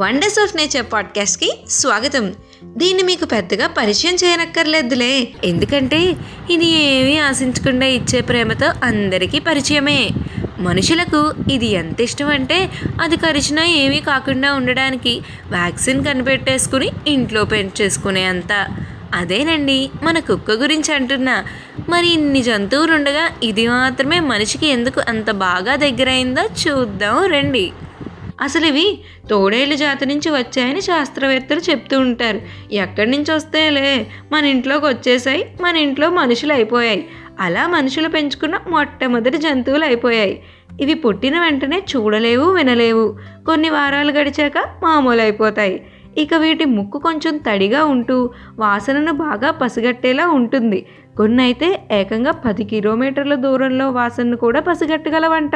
[0.00, 2.34] Wonders of nature పాడ్కాస్ట్కి స్వాగతం.
[2.62, 5.28] దీన్ని మీకు పెద్దగా పరిచయం చేయనక్కర్లేదులే.
[5.44, 6.16] ఎందుకంటే
[6.50, 10.10] ఇది ఏమీ ఆశించకుండా ఇచ్చే ప్రేమతో అందరికీ పరిచయమే.
[10.58, 12.70] మనుషులకు ఇది ఎంత ఇష్టం అంటే
[13.02, 18.66] అది కరిచినా ఏమీ కాకుండా ఉండడానికి వ్యాక్సిన్ కనిపెట్టేసుకుని ఇంట్లో పెంచేసుకునే అంత.
[19.14, 21.44] అదేనండి మన కుక్క గురించి అంటున్నా.
[21.88, 27.72] మరి ఇన్ని జంతువులు ఉండగా ఇది మాత్రమే మనిషికి ఎందుకు అంత బాగా దగ్గరైందో చూద్దాం రండి.
[28.42, 28.98] అసలు ఇవి
[29.30, 32.40] తోడేళ్ళ జాతి నుంచి వచ్చాయని శాస్త్రవేత్తలు చెప్తూ ఉంటారు.
[32.72, 34.06] ఎక్కడి నుంచి వస్తాయిలే?
[34.32, 37.06] మన ఇంట్లోకి వచ్చేసాయి మన ఇంట్లో మనుషులు అయిపోయాయి.
[37.40, 40.42] అలా మనుషులు పెంచుకున్న మొట్టమొదటి జంతువులు అయిపోయాయి.
[40.80, 43.16] ఇవి పుట్టిన వెంటనే చూడలేవు వినలేవు.
[43.46, 44.52] కొన్ని వారాలు గడిచాక
[44.82, 45.86] మామూలు అయిపోతాయి.
[46.18, 50.86] ఇక వీటి ముక్కు కొంచెం తడిగా ఉంటూ వాసనను బాగా పసిగట్టేలా ఉంటుంది.
[51.16, 55.52] కొన్ని అయితే ఏకంగా పది కిలోమీటర్ల దూరంలో వాసనను కూడా పసిగట్టగలవంట.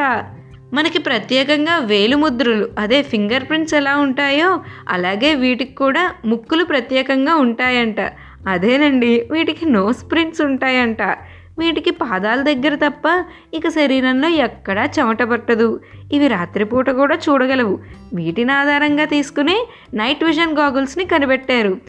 [0.74, 8.00] మనకి ప్రత్యేకంగా వేలు ముద్రలు అదే ఫింగర్ ప్రింట్స్ ఎలా ఉంటాయో అలాగే వీటికి కూడా ముక్కులు ప్రత్యేకంగా ఉంటాయంట.
[8.48, 11.02] అదేనండి వీటికి నోస్ ప్రింట్స్ ఉంటాయంట.
[11.58, 15.80] వీటికి పాదాల దగ్గర తప్ప ఇక శరీరంలో ఎక్కడా చెమట పట్టదు.
[16.12, 17.78] ఇవి రాత్రిపూట కూడా చూడగలవు.
[18.14, 21.80] వీటిని ఆధారంగా తీసుకుని నైట్ విజన్ గాగుల్స్ని కనిపెట్టారు.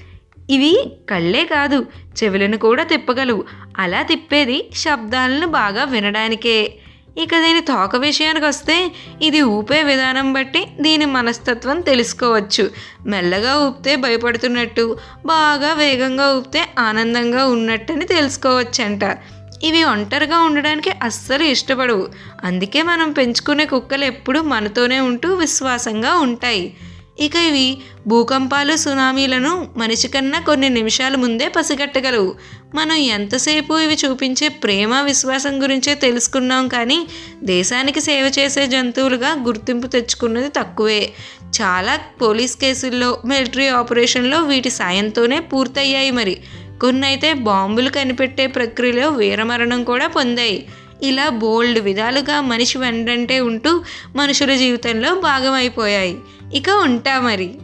[0.49, 1.85] ఇవి కళ్ళే కాదు
[2.23, 3.43] చెవులను కూడా తిప్పగలవు.
[3.77, 6.73] అలా తిప్పేది శబ్దాలను బాగా వినడానికే.
[7.17, 12.69] ఇక దీని తోక విషయానికి వస్తే ఇది ఊపే విధానం బట్టి దీని మనస్తత్వం తెలుసుకోవచ్చు.
[13.05, 19.17] మెల్లగా ఊపితే భయపడుతున్నట్టు బాగా వేగంగా ఊపితే ఆనందంగా ఉన్నట్టని తెలుసుకోవచ్చంట.
[19.63, 22.07] ఇవి ఒంటరిగా ఉండడానికి అస్సలు ఇష్టపడవు.
[22.43, 26.77] అందుకే మనం పెంచుకునే కుక్కలు ఎప్పుడూ మనతోనే ఉంటూ విశ్వాసంగా ఉంటాయి.
[27.19, 32.35] ఇక ఇవి భూకంపాలు సునామీలను మనిషి కన్నా కొన్ని నిమిషాల ముందే పసిగట్టగలవు.
[32.75, 37.07] మనం ఎంతసేపు ఇవి చూపించే ప్రేమ విశ్వాసం గురించే తెలుసుకున్నాం కానీ
[37.43, 41.13] దేశానికి సేవ చేసే జంతువులుగా గుర్తింపు తెచ్చుకున్నది తక్కువే.
[41.61, 46.37] చాలా పోలీస్ కేసుల్లో మిలిటరీ ఆపరేషన్లో వీటి సాయంతోనే పూర్తయ్యాయి మరి.
[46.81, 50.67] కొన్ని అయితే బాంబులు కనిపెట్టే ప్రక్రియలో వీరమరణం కూడా పొందాయి.
[51.03, 53.83] ఇలా బోల్డ్ విధాలుగా మనిషి వెంటంటే ఉంటూ
[54.15, 56.17] మనుషుల జీవితంలో భాగమైపోయాయి.
[56.55, 57.55] ఇక ఉంటా మరి.